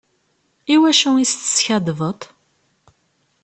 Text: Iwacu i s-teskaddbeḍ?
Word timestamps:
Iwacu 0.73 1.09
i 1.17 1.25
s-teskaddbeḍ? 1.31 2.19